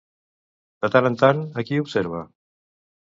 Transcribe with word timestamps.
De 0.85 0.89
tant 0.95 1.09
en 1.11 1.17
tant, 1.25 1.43
a 1.63 1.65
qui 1.69 1.81
observa? 1.83 2.23